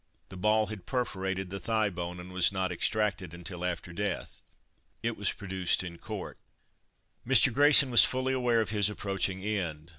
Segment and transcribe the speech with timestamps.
[0.29, 4.41] The ball had perforated the thigh bone, and was not extracted until after death.
[5.03, 6.39] It was produced in court.
[7.23, 7.53] Mr.
[7.53, 9.89] Grayson was fully aware of his approaching end.